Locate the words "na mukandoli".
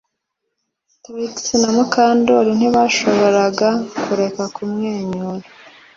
1.61-2.51